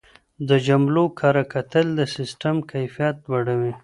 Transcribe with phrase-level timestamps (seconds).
[0.47, 3.73] د جملو کره کتل د سیسټم کیفیت لوړوي.